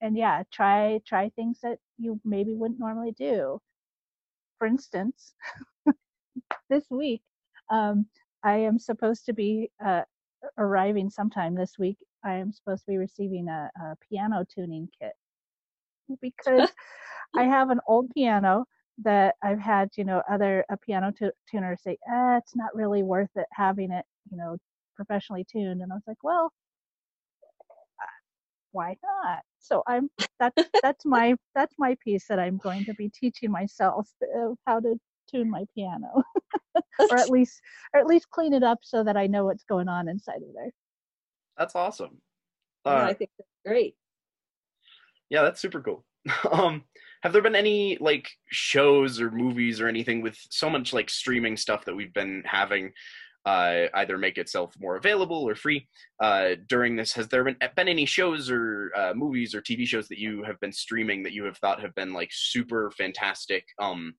and 0.03 0.17
yeah 0.17 0.43
try 0.53 1.01
try 1.07 1.31
things 1.31 1.59
that 1.63 1.79
you 1.99 2.21
maybe 2.25 2.55
wouldn't 2.55 2.81
normally 2.81 3.13
do. 3.13 3.61
For 4.59 4.67
instance 4.67 5.35
this 6.71 6.85
week 6.91 7.23
um 7.71 8.07
i 8.45 8.57
am 8.57 8.79
supposed 8.79 9.27
to 9.27 9.33
be 9.35 9.71
uh 9.85 10.03
arriving 10.59 11.11
sometime 11.11 11.55
this 11.55 11.79
week. 11.79 11.99
I 12.25 12.35
am 12.35 12.53
supposed 12.53 12.85
to 12.87 12.93
be 12.93 12.99
receiving 12.99 13.49
a, 13.49 13.71
a 13.81 13.97
piano 14.09 14.45
tuning 14.55 14.89
kit 15.01 15.13
because 16.21 16.71
i 17.37 17.45
have 17.45 17.71
an 17.71 17.81
old 17.89 18.11
piano 18.15 18.65
that 19.03 19.35
i've 19.45 19.61
had 19.61 19.91
you 19.97 20.05
know 20.05 20.23
other 20.31 20.65
a 20.71 20.77
piano 20.77 21.13
tu- 21.17 21.33
tuner 21.51 21.77
say 21.81 21.99
eh, 22.11 22.39
it's 22.39 22.57
not 22.57 22.75
really 22.75 23.03
worth 23.03 23.31
it 23.37 23.47
having 23.53 23.91
it 23.93 24.05
you 24.31 24.37
know 24.37 24.57
professionally 24.95 25.45
tuned 25.51 25.83
and 25.83 25.93
i 25.93 25.95
was 25.95 26.05
like 26.07 26.23
well 26.23 26.53
why 28.73 28.97
not 29.03 29.41
so 29.59 29.83
i'm 29.87 30.11
that's 30.39 30.69
that's 30.83 31.05
my 31.05 31.35
that's 31.55 31.75
my 31.79 31.97
piece 32.05 32.27
that 32.29 32.39
i'm 32.39 32.59
going 32.59 32.85
to 32.85 32.95
be 32.95 33.09
teaching 33.09 33.51
myself 33.51 34.09
of 34.37 34.57
how 34.67 34.81
to 34.81 34.99
tune 35.31 35.51
my 35.51 35.65
piano 35.75 36.23
or 37.11 37.17
at 37.17 37.31
least 37.31 37.61
or 37.95 38.01
at 38.01 38.07
least 38.07 38.31
clean 38.31 38.53
it 38.53 38.63
up 38.63 38.79
so 38.83 39.03
that 39.03 39.17
i 39.17 39.27
know 39.27 39.45
what's 39.45 39.65
going 39.65 39.89
on 39.89 40.09
inside 40.09 40.37
of 40.37 40.55
there 40.55 40.71
That's 41.59 41.75
awesome. 41.75 42.21
Yeah, 42.85 42.93
Uh, 42.93 43.07
i 43.07 43.13
think 43.15 43.31
that's 43.39 43.51
great 43.65 43.97
yeah, 45.31 45.43
that's 45.43 45.61
super 45.61 45.81
cool. 45.81 46.05
um, 46.51 46.85
have 47.23 47.33
there 47.33 47.43
been 47.43 47.57
any 47.57 47.99
like 48.01 48.29
shows 48.51 49.21
or 49.21 49.31
movies 49.31 49.81
or 49.81 49.89
anything 49.89 50.23
with 50.23 50.39
so 50.51 50.71
much 50.71 50.93
like 50.93 51.11
streaming 51.11 51.57
stuff 51.57 51.85
that 51.85 51.97
we've 51.97 52.15
been 52.15 52.43
having? 52.47 52.93
Uh, 53.47 53.87
either 53.95 54.19
make 54.19 54.39
itself 54.39 54.75
more 54.81 54.97
available 54.97 55.49
or 55.49 55.55
free 55.55 55.87
uh, 56.21 56.57
during 56.69 56.97
this. 56.97 57.13
Has 57.13 57.29
there 57.29 57.45
been 57.45 57.57
been 57.77 57.87
any 57.87 58.05
shows 58.05 58.51
or 58.51 58.91
uh, 58.97 59.13
movies 59.15 59.55
or 59.55 59.63
TV 59.63 59.87
shows 59.87 60.09
that 60.09 60.19
you 60.19 60.43
have 60.43 60.59
been 60.59 60.73
streaming 60.73 61.23
that 61.23 61.33
you 61.33 61.45
have 61.45 61.57
thought 61.59 61.81
have 61.81 61.95
been 61.95 62.13
like 62.13 62.31
super 62.33 62.91
fantastic 62.99 63.65
um, 63.81 64.15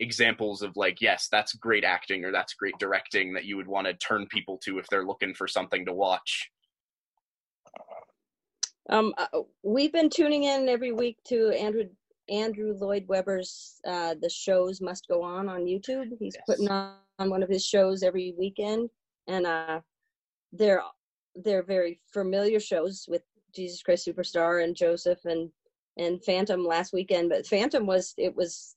examples 0.00 0.62
of 0.62 0.76
like 0.76 1.00
yes, 1.00 1.28
that's 1.30 1.52
great 1.54 1.84
acting 1.84 2.24
or 2.24 2.32
that's 2.32 2.54
great 2.54 2.74
directing 2.80 3.32
that 3.34 3.44
you 3.44 3.56
would 3.56 3.68
want 3.68 3.86
to 3.86 3.94
turn 3.94 4.26
people 4.26 4.58
to 4.64 4.78
if 4.78 4.86
they're 4.88 5.06
looking 5.06 5.32
for 5.32 5.46
something 5.46 5.86
to 5.86 5.92
watch? 5.92 6.50
Um, 8.88 9.14
uh, 9.16 9.26
we've 9.62 9.92
been 9.92 10.10
tuning 10.10 10.44
in 10.44 10.68
every 10.68 10.90
week 10.90 11.18
to 11.26 11.50
Andrew 11.50 11.84
Andrew 12.30 12.74
Lloyd 12.78 13.06
Webber's 13.08 13.80
uh, 13.86 14.14
"The 14.20 14.28
Shows 14.30 14.80
Must 14.80 15.06
Go 15.08 15.22
On" 15.22 15.48
on 15.48 15.64
YouTube. 15.64 16.16
He's 16.18 16.36
Yes. 16.36 16.44
putting 16.46 16.68
on 16.68 16.94
one 17.18 17.42
of 17.42 17.48
his 17.48 17.64
shows 17.64 18.02
every 18.02 18.34
weekend, 18.38 18.88
and 19.26 19.46
uh, 19.46 19.80
they're 20.52 20.82
they're 21.34 21.62
very 21.62 22.00
familiar 22.12 22.60
shows 22.60 23.06
with 23.08 23.22
Jesus 23.54 23.82
Christ 23.82 24.06
Superstar 24.06 24.64
and 24.64 24.74
Joseph 24.76 25.24
and 25.24 25.50
and 25.96 26.24
Phantom 26.24 26.64
last 26.64 26.92
weekend. 26.92 27.28
But 27.28 27.46
Phantom 27.46 27.86
was 27.86 28.14
it 28.16 28.34
was 28.34 28.76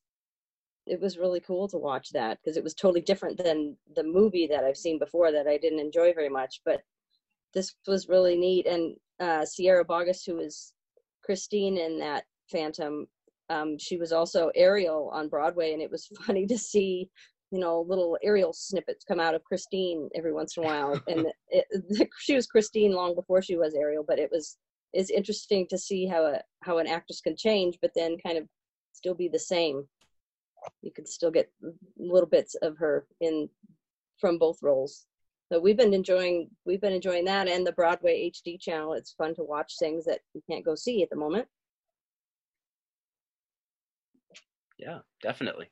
it 0.86 1.00
was 1.00 1.18
really 1.18 1.40
cool 1.40 1.68
to 1.70 1.78
watch 1.78 2.10
that 2.10 2.40
because 2.42 2.58
it 2.58 2.64
was 2.64 2.74
totally 2.74 3.02
different 3.02 3.38
than 3.38 3.78
the 3.96 4.04
movie 4.04 4.48
that 4.48 4.64
I've 4.66 4.78
seen 4.78 5.00
before 5.00 5.32
that 5.32 5.48
I 5.48 5.58
didn't 5.58 5.80
enjoy 5.80 6.14
very 6.14 6.30
much. 6.30 6.62
But 6.66 6.82
this 7.54 7.76
was 7.88 8.10
really 8.10 8.36
neat. 8.36 8.66
And 8.66 8.96
uh, 9.20 9.46
Sierra 9.46 9.86
Boggess, 9.86 10.26
who 10.26 10.40
is 10.40 10.74
Christine 11.24 11.78
in 11.78 12.00
that 12.00 12.26
Phantom, 12.52 13.08
um, 13.50 13.78
she 13.78 13.98
was 13.98 14.12
also 14.12 14.52
Ariel 14.56 15.10
on 15.14 15.30
Broadway, 15.30 15.74
and 15.74 15.82
it 15.82 15.92
was 15.92 16.08
funny 16.26 16.46
to 16.48 16.58
see, 16.58 17.10
you 17.52 17.60
know, 17.60 17.82
little 17.82 18.18
Ariel 18.24 18.54
snippets 18.54 19.06
come 19.06 19.20
out 19.20 19.36
of 19.36 19.44
Christine 19.44 20.10
every 20.16 20.34
once 20.34 20.58
in 20.58 20.64
a 20.64 20.68
while. 20.68 21.02
and 21.08 21.28
it, 21.50 21.66
she 22.20 22.36
was 22.36 22.48
Christine 22.48 22.94
long 22.94 23.16
before 23.16 23.42
she 23.42 23.58
was 23.58 23.76
Ariel, 23.76 24.06
but 24.08 24.20
it 24.20 24.30
was 24.32 24.58
is 24.94 25.10
interesting 25.10 25.66
to 25.68 25.78
see 25.78 26.06
how 26.06 26.26
a 26.26 26.40
how 26.62 26.78
an 26.78 26.88
actress 26.88 27.22
can 27.22 27.36
change, 27.36 27.78
but 27.82 27.92
then 27.96 28.18
kind 28.26 28.38
of 28.38 28.48
still 28.94 29.16
be 29.16 29.28
the 29.28 29.40
same. 29.40 29.88
You 30.82 30.92
can 30.92 31.06
still 31.06 31.32
get 31.32 31.52
little 31.98 32.30
bits 32.30 32.56
of 32.56 32.78
her 32.78 33.06
in 33.20 33.50
from 34.20 34.38
both 34.38 34.60
roles 34.62 35.06
so 35.52 35.60
we've 35.60 35.78
been 35.78 35.94
enjoying 35.94 36.50
we've 36.66 36.82
been 36.82 36.94
enjoying 36.94 37.26
that 37.26 37.48
and 37.48 37.66
the 37.66 37.72
broadway 37.74 38.32
hd 38.32 38.60
channel 38.60 38.94
it's 38.94 39.14
fun 39.14 39.36
to 39.36 39.44
watch 39.44 39.76
things 39.78 40.06
that 40.06 40.20
you 40.34 40.42
can't 40.50 40.66
go 40.66 40.76
see 40.76 41.04
at 41.04 41.10
the 41.10 41.16
moment 41.16 41.48
Yeah, 44.84 45.00
definitely. 45.22 45.70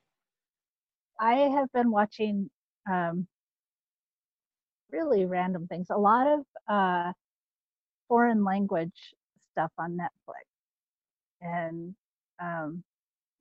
I 1.19 1.33
have 1.33 1.67
been 1.73 1.91
watching 1.91 2.49
um, 2.89 3.27
really 4.89 5.25
random 5.25 5.67
things. 5.67 5.87
A 5.89 5.97
lot 5.97 6.27
of 6.27 6.39
uh, 6.69 7.11
foreign 8.07 8.45
language 8.45 9.13
stuff 9.51 9.71
on 9.77 9.97
Netflix, 9.97 10.45
and 11.41 11.93
um, 12.41 12.83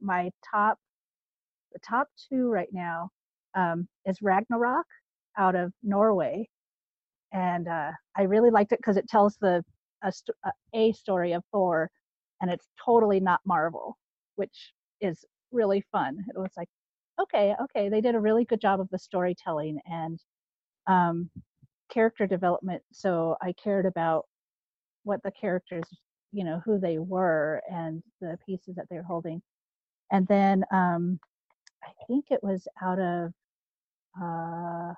my 0.00 0.31
top, 0.53 0.77
the 1.73 1.79
top 1.89 2.09
two 2.29 2.49
right 2.49 2.69
now 2.73 3.11
um, 3.55 3.87
is 4.07 4.21
Ragnarok 4.21 4.87
out 5.39 5.55
of 5.55 5.73
Norway, 5.85 6.49
and 7.33 7.69
uh, 7.69 7.93
I 8.17 8.23
really 8.23 8.50
liked 8.50 8.73
it 8.73 8.81
because 8.81 8.97
it 8.97 9.09
tells 9.09 9.37
the 9.41 9.65
a, 10.03 10.12
a 10.75 10.93
story 10.93 11.33
of 11.33 11.45
Thor, 11.53 11.91
and 12.41 12.50
it's 12.50 12.67
totally 12.85 13.21
not 13.21 13.41
Marvel, 13.47 13.97
which 14.35 14.73
is 15.00 15.25
really 15.52 15.85
fun. 15.92 16.19
It 16.35 16.38
was 16.38 16.52
like 16.57 16.69
okay, 17.21 17.54
okay, 17.62 17.88
they 17.88 18.00
did 18.00 18.14
a 18.14 18.21
really 18.21 18.45
good 18.45 18.61
job 18.61 18.80
of 18.80 18.88
the 18.90 18.99
storytelling 18.99 19.78
and 19.87 20.19
um, 20.87 21.30
character 21.92 22.26
development. 22.26 22.83
So 22.92 23.37
I 23.42 23.52
cared 23.62 23.87
about 23.87 24.26
what 25.04 25.23
the 25.23 25.30
characters, 25.33 25.85
you 26.33 26.45
know, 26.45 26.62
who 26.64 26.78
they 26.78 26.99
were 26.99 27.62
and 27.71 28.02
the 28.21 28.38
pieces 28.47 28.75
that 28.76 28.87
they're 28.90 29.02
holding. 29.02 29.42
And 30.12 30.26
then 30.28 30.64
um, 30.73 31.19
I 31.85 31.88
think 32.07 32.26
it 32.30 32.40
was 32.42 32.66
out 32.83 32.99
of 32.99 33.33
uh, 34.21 34.95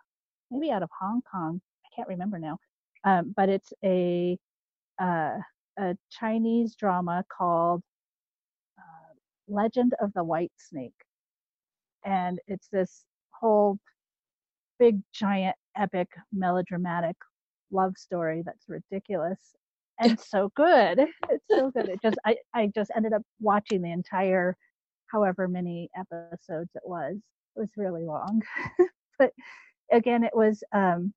maybe 0.50 0.70
out 0.70 0.82
of 0.82 0.90
Hong 1.00 1.22
Kong. 1.30 1.60
I 1.84 1.88
can't 1.94 2.08
remember 2.08 2.38
now, 2.38 2.58
um, 3.04 3.34
but 3.36 3.48
it's 3.48 3.72
a 3.84 4.38
uh, 5.00 5.38
a 5.78 5.96
Chinese 6.10 6.74
drama 6.76 7.24
called 7.36 7.82
Legend 9.52 9.94
of 10.00 10.12
the 10.14 10.24
White 10.24 10.52
Snake 10.56 10.94
and 12.04 12.38
it's 12.46 12.68
this 12.72 13.04
whole 13.30 13.78
big 14.78 15.00
giant 15.12 15.56
epic 15.76 16.08
melodramatic 16.32 17.16
love 17.70 17.96
story 17.96 18.42
that's 18.44 18.66
ridiculous 18.68 19.54
and 20.00 20.18
so 20.20 20.50
good. 20.56 21.00
It's 21.30 21.44
so 21.50 21.70
good. 21.70 21.88
It 21.88 22.00
just 22.02 22.16
I 22.26 22.36
I 22.54 22.70
just 22.74 22.90
ended 22.96 23.12
up 23.12 23.22
watching 23.40 23.82
the 23.82 23.92
entire 23.92 24.56
however 25.12 25.48
many 25.48 25.90
episodes 25.96 26.70
it 26.74 26.82
was. 26.84 27.16
It 27.56 27.60
was 27.60 27.70
really 27.76 28.04
long. 28.04 28.42
but 29.18 29.32
again 29.92 30.24
it 30.24 30.34
was 30.34 30.64
um 30.74 31.12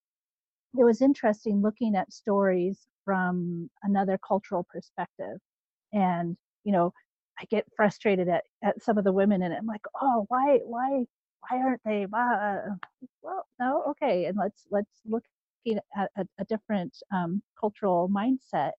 it 0.78 0.84
was 0.84 1.02
interesting 1.02 1.62
looking 1.62 1.96
at 1.96 2.12
stories 2.14 2.88
from 3.06 3.70
another 3.84 4.20
cultural 4.28 4.66
perspective. 4.70 5.38
And, 5.94 6.36
you 6.64 6.74
know, 6.74 6.94
I 7.40 7.46
get 7.46 7.66
frustrated 7.76 8.30
at, 8.30 8.44
at 8.64 8.82
some 8.84 8.98
of 8.98 9.04
the 9.04 9.12
women 9.12 9.42
and 9.42 9.54
I'm 9.54 9.66
like, 9.66 9.86
oh, 10.02 10.26
why, 10.30 10.60
why, 10.64 11.06
why 11.42 11.58
aren't 11.60 11.82
they? 11.84 12.04
Uh, 12.06 12.58
well, 13.22 13.46
no, 13.60 13.84
okay. 13.90 14.26
And 14.26 14.38
let's, 14.38 14.64
let's 14.72 15.02
look 15.06 15.24
at 15.68 16.10
a, 16.18 16.26
a 16.40 16.46
different 16.46 16.96
um, 17.14 17.42
cultural 17.60 18.10
mindset. 18.10 18.72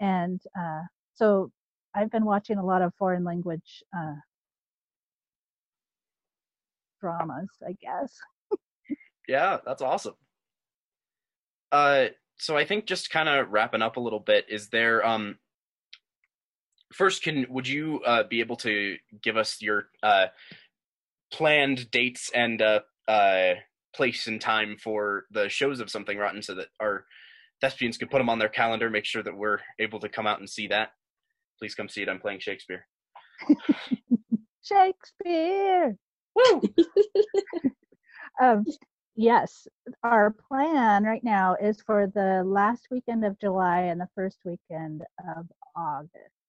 And 0.00 0.40
uh, 0.58 0.82
so 1.14 1.50
I've 1.94 2.10
been 2.10 2.24
watching 2.24 2.58
a 2.58 2.64
lot 2.64 2.82
of 2.82 2.94
foreign 2.98 3.24
language 3.24 3.82
uh, 3.96 4.14
dramas, 7.00 7.50
I 7.66 7.76
guess. 7.80 8.16
yeah, 9.28 9.58
that's 9.64 9.82
awesome. 9.82 10.14
Uh, 11.72 12.06
so 12.38 12.56
I 12.56 12.64
think 12.64 12.86
just 12.86 13.10
kind 13.10 13.28
of 13.28 13.50
wrapping 13.50 13.82
up 13.82 13.96
a 13.96 14.00
little 14.00 14.20
bit, 14.20 14.46
is 14.48 14.68
there 14.68 15.04
um 15.06 15.38
first 16.92 17.22
can 17.22 17.46
would 17.48 17.68
you 17.68 18.00
uh, 18.06 18.24
be 18.24 18.40
able 18.40 18.56
to 18.56 18.96
give 19.22 19.36
us 19.36 19.60
your 19.60 19.84
uh, 20.02 20.26
planned 21.32 21.90
dates 21.90 22.30
and 22.34 22.60
uh, 22.60 22.80
uh, 23.08 23.54
place 23.94 24.26
and 24.26 24.40
time 24.40 24.76
for 24.82 25.24
the 25.30 25.48
shows 25.48 25.80
of 25.80 25.90
something 25.90 26.18
rotten 26.18 26.42
so 26.42 26.54
that 26.54 26.68
our 26.80 27.04
thespians 27.60 27.96
can 27.96 28.08
put 28.08 28.18
them 28.18 28.30
on 28.30 28.38
their 28.38 28.48
calendar 28.48 28.90
make 28.90 29.04
sure 29.04 29.22
that 29.22 29.36
we're 29.36 29.58
able 29.78 30.00
to 30.00 30.08
come 30.08 30.26
out 30.26 30.40
and 30.40 30.48
see 30.48 30.68
that? 30.68 30.90
Please 31.58 31.74
come 31.74 31.88
see 31.88 32.02
it. 32.02 32.08
I'm 32.08 32.20
playing 32.20 32.40
shakespeare. 32.40 32.86
Shakespeare! 34.62 35.96
Woo! 36.34 36.62
um, 38.42 38.64
yes, 39.16 39.66
our 40.02 40.30
plan 40.48 41.04
right 41.04 41.24
now 41.24 41.56
is 41.60 41.80
for 41.82 42.06
the 42.06 42.42
last 42.44 42.88
weekend 42.90 43.24
of 43.24 43.38
July 43.40 43.80
and 43.80 44.00
the 44.00 44.08
first 44.14 44.38
weekend 44.44 45.02
of 45.36 45.46
August. 45.74 46.39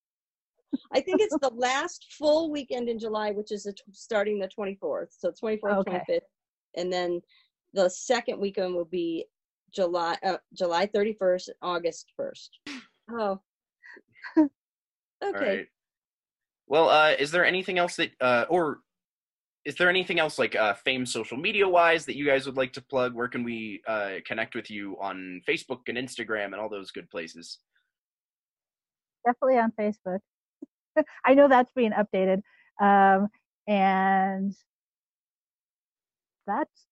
I 0.93 1.01
think 1.01 1.21
it's 1.21 1.35
the 1.41 1.51
last 1.55 2.13
full 2.17 2.51
weekend 2.51 2.89
in 2.89 2.99
July, 2.99 3.31
which 3.31 3.51
is 3.51 3.67
starting 3.91 4.39
the 4.39 4.47
24th. 4.47 5.07
So 5.17 5.31
24th, 5.31 5.77
okay. 5.79 6.01
25th, 6.07 6.19
and 6.75 6.91
then 6.91 7.21
the 7.73 7.89
second 7.89 8.39
weekend 8.39 8.73
will 8.73 8.85
be 8.85 9.25
July 9.73 10.17
uh, 10.23 10.37
July 10.53 10.87
31st, 10.87 11.49
August 11.61 12.11
1st. 12.19 12.49
Oh, 13.11 13.39
okay. 15.23 15.67
Well, 16.67 16.89
uh, 16.89 17.11
is 17.19 17.31
there 17.31 17.45
anything 17.45 17.77
else 17.77 17.95
that, 17.97 18.11
uh, 18.21 18.45
or 18.49 18.79
is 19.65 19.75
there 19.75 19.89
anything 19.89 20.19
else 20.19 20.39
like 20.39 20.55
uh, 20.55 20.73
fame 20.73 21.05
social 21.05 21.37
media 21.37 21.67
wise 21.67 22.05
that 22.05 22.15
you 22.15 22.25
guys 22.25 22.45
would 22.45 22.57
like 22.57 22.73
to 22.73 22.81
plug 22.81 23.13
where 23.13 23.27
can 23.27 23.43
we 23.43 23.81
uh, 23.87 24.15
connect 24.25 24.55
with 24.55 24.71
you 24.71 24.97
on 24.99 25.41
facebook 25.47 25.81
and 25.87 25.97
instagram 25.97 26.45
and 26.45 26.55
all 26.55 26.69
those 26.69 26.91
good 26.91 27.09
places 27.09 27.59
definitely 29.25 29.59
on 29.59 29.71
facebook 29.79 30.19
i 31.25 31.33
know 31.33 31.47
that's 31.47 31.71
being 31.75 31.91
updated 31.91 32.41
um, 32.81 33.27
and 33.67 34.53
that's 36.47 36.85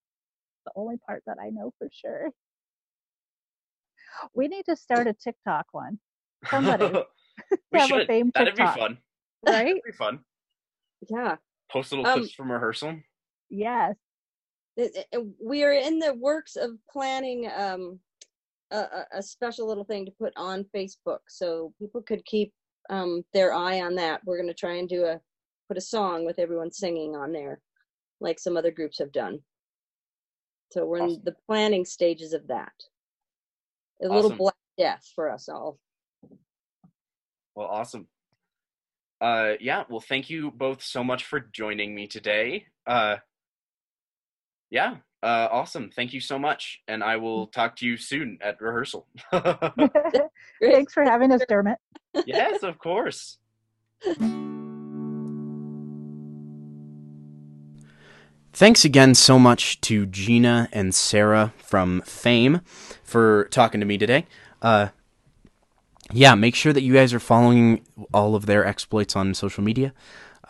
the 0.66 0.72
only 0.76 0.98
part 1.06 1.24
that 1.26 1.38
i 1.42 1.50
know 1.50 1.74
for 1.78 1.88
sure 1.92 2.30
we 4.34 4.48
need 4.48 4.66
to 4.66 4.76
start 4.76 5.08
a 5.08 5.14
tiktok 5.14 5.66
one 5.72 6.00
somebody 6.50 6.86
we 7.72 7.80
should. 7.88 8.08
That'd 8.08 8.34
TikTok, 8.34 8.76
be 8.76 8.82
fun 8.82 8.98
right 9.46 9.66
That'd 9.66 9.84
be 9.86 9.92
fun 9.94 10.20
yeah 11.10 11.36
Post 11.72 11.92
little 11.92 12.08
um, 12.08 12.20
clips 12.20 12.34
from 12.34 12.52
rehearsal. 12.52 12.98
Yes. 13.50 13.96
We 15.44 15.64
are 15.64 15.74
in 15.74 16.00
the 16.00 16.14
works 16.14 16.56
of 16.56 16.72
planning 16.90 17.50
um, 17.56 18.00
a, 18.72 19.04
a, 19.14 19.22
special 19.22 19.68
little 19.68 19.84
thing 19.84 20.06
to 20.06 20.12
put 20.12 20.32
on 20.38 20.66
Facebook, 20.76 21.20
so 21.28 21.74
people 21.80 22.02
could 22.02 22.24
keep 22.26 22.54
um, 22.90 23.24
their 23.34 23.54
eye 23.54 23.82
on 23.82 23.96
that. 23.96 24.22
We're 24.26 24.38
going 24.38 24.48
to 24.48 24.54
try 24.54 24.76
and 24.76 24.90
do 24.90 25.06
a 25.06 25.20
put 25.68 25.78
a 25.78 25.82
song 25.82 26.26
with 26.26 26.40
everyone 26.40 26.72
singing 26.72 27.16
on 27.16 27.32
there, 27.32 27.62
like 28.20 28.40
some 28.40 28.58
other 28.58 28.72
groups 28.72 29.00
have 29.00 29.12
done. 29.12 29.40
So 30.72 30.86
we're 30.86 31.02
awesome. 31.02 31.16
in 31.16 31.22
the 31.26 31.36
planning 31.48 31.86
stages 31.86 32.34
of 32.34 32.48
that. 32.48 32.72
A 34.02 34.06
awesome. 34.06 34.16
little 34.16 34.38
black 34.38 34.56
death 34.78 35.04
for 35.16 35.30
us 35.30 35.50
all. 35.50 35.80
Well, 37.56 37.68
awesome 37.68 38.08
uh, 39.22 39.54
yeah, 39.60 39.84
well, 39.90 40.00
thank 40.00 40.30
you 40.30 40.52
both 40.52 40.82
so 40.82 41.04
much 41.04 41.26
for 41.26 41.40
joining 41.40 41.94
me 41.94 42.08
today. 42.08 42.66
Uh, 42.88 43.18
yeah, 44.70 44.98
uh, 45.22 45.48
awesome. 45.52 45.92
Thank 45.94 46.14
you 46.14 46.22
so 46.22 46.40
much. 46.40 46.82
And 46.88 47.04
I 47.04 47.18
will 47.18 47.48
mm. 47.48 47.52
talk 47.52 47.76
to 47.78 47.86
you 47.86 47.98
soon 47.98 48.38
at 48.42 48.62
rehearsal. 48.62 49.08
Thanks 50.62 50.94
for 50.94 51.04
having 51.04 51.32
us, 51.32 51.42
Dermot. 51.48 51.78
yes, 52.26 52.64
of 52.64 52.78
course. 52.80 53.38
Thanks 58.54 58.84
again 58.84 59.16
so 59.16 59.40
much 59.40 59.80
to 59.82 60.06
Gina 60.06 60.70
and 60.72 60.94
Sarah 60.94 61.54
from 61.58 62.02
Fame 62.02 62.62
for 63.04 63.48
talking 63.52 63.80
to 63.80 63.86
me 63.86 63.98
today. 63.98 64.26
Uh, 64.62 64.90
yeah, 66.12 66.36
make 66.36 66.56
sure 66.56 66.74
that 66.74 66.82
you 66.82 66.94
guys 66.94 67.14
are 67.14 67.20
following 67.20 67.86
all 68.14 68.36
of 68.36 68.48
their 68.48 68.66
exploits 68.66 69.16
on 69.16 69.34
social 69.34 69.64
media. 69.64 69.94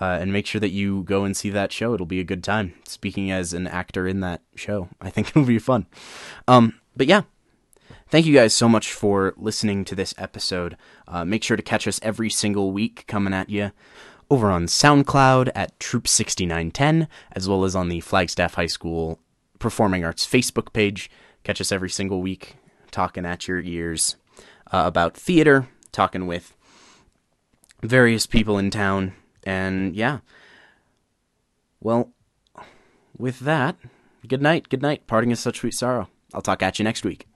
Uh, 0.02 0.18
and 0.22 0.32
make 0.32 0.46
sure 0.46 0.62
that 0.62 0.72
you 0.72 1.04
go 1.04 1.26
and 1.26 1.36
see 1.36 1.50
that 1.50 1.74
show. 1.74 1.94
It'll 1.94 2.06
be 2.06 2.22
a 2.22 2.26
good 2.26 2.44
time. 2.44 2.74
Speaking 2.86 3.32
as 3.32 3.54
an 3.54 3.68
actor 3.68 4.08
in 4.08 4.22
that 4.22 4.42
show, 4.56 4.90
I 5.02 5.10
think 5.10 5.30
it'll 5.30 5.44
be 5.44 5.60
fun. 5.60 5.88
Um, 6.48 6.80
but 6.96 7.08
yeah, 7.08 7.24
thank 8.08 8.26
you 8.26 8.34
guys 8.34 8.54
so 8.54 8.70
much 8.70 8.94
for 8.94 9.34
listening 9.38 9.84
to 9.86 9.96
this 9.96 10.14
episode. 10.18 10.78
Uh, 11.08 11.26
make 11.26 11.44
sure 11.44 11.58
to 11.58 11.64
catch 11.64 11.88
us 11.88 12.00
every 12.02 12.30
single 12.30 12.72
week 12.72 13.06
coming 13.08 13.34
at 13.34 13.50
you 13.50 13.72
over 14.30 14.52
on 14.52 14.68
SoundCloud 14.68 15.50
at 15.56 15.78
Troop6910, 15.80 17.08
as 17.32 17.50
well 17.50 17.64
as 17.64 17.76
on 17.76 17.90
the 17.90 18.00
Flagstaff 18.00 18.56
High 18.56 18.68
School 18.68 19.20
Performing 19.58 20.06
Arts 20.06 20.26
Facebook 20.26 20.72
page. 20.72 21.10
Catch 21.44 21.60
us 21.62 21.72
every 21.72 21.90
single 21.90 22.22
week, 22.22 22.56
talking 22.92 23.26
at 23.26 23.48
your 23.48 23.60
ears 23.60 24.16
uh, 24.72 24.84
about 24.86 25.18
theater, 25.18 25.68
talking 25.92 26.28
with 26.28 26.56
various 27.82 28.26
people 28.26 28.58
in 28.58 28.70
town, 28.70 29.14
and 29.44 29.96
yeah. 29.96 30.20
Well, 31.82 32.12
with 33.18 33.40
that, 33.40 33.76
good 34.28 34.42
night, 34.42 34.70
good 34.70 34.82
night. 34.82 35.08
Parting 35.08 35.32
is 35.32 35.40
such 35.40 35.60
sweet 35.60 35.74
sorrow. 35.74 36.10
I'll 36.34 36.42
talk 36.42 36.62
at 36.62 36.80
you 36.80 36.84
next 36.84 37.04
week. 37.04 37.28